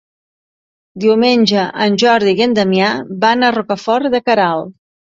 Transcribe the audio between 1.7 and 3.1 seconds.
en Jordi i en Damià